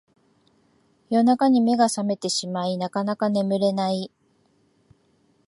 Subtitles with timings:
[1.11, 4.09] 夜中に目が覚めてしまいなかなか眠れない